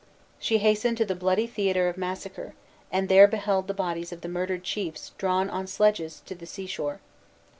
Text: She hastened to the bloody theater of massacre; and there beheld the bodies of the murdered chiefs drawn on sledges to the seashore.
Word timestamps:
She 0.39 0.57
hastened 0.57 0.97
to 0.97 1.05
the 1.05 1.13
bloody 1.13 1.45
theater 1.45 1.87
of 1.87 1.95
massacre; 1.95 2.55
and 2.91 3.07
there 3.07 3.27
beheld 3.27 3.67
the 3.67 3.73
bodies 3.75 4.11
of 4.11 4.21
the 4.21 4.27
murdered 4.29 4.63
chiefs 4.63 5.11
drawn 5.19 5.47
on 5.47 5.67
sledges 5.67 6.23
to 6.25 6.33
the 6.33 6.47
seashore. 6.47 6.99